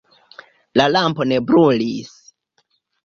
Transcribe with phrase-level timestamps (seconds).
[0.81, 2.11] La lampo ne brulis.